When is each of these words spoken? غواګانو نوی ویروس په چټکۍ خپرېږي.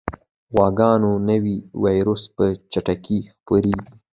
غواګانو 0.53 1.11
نوی 1.29 1.55
ویروس 1.83 2.23
په 2.35 2.45
چټکۍ 2.71 3.19
خپرېږي. 3.33 3.85